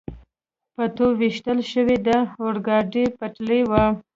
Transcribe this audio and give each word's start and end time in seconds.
په 0.75 0.83
توپ 0.95 1.13
ویشتل 1.21 1.59
شوې 1.71 1.97
د 2.07 2.09
اورګاډي 2.41 3.05
پټلۍ 3.17 3.61
وه. 3.69 3.85